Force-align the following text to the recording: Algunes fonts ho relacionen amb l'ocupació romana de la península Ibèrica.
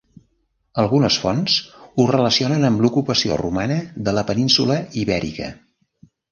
Algunes 0.83 1.17
fonts 1.25 1.57
ho 1.97 2.07
relacionen 2.13 2.67
amb 2.71 2.83
l'ocupació 2.87 3.39
romana 3.45 3.79
de 4.09 4.17
la 4.21 4.27
península 4.33 4.81
Ibèrica. 5.07 5.55